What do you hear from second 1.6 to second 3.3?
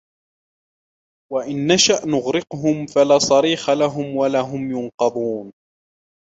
نشأ نغرقهم فلا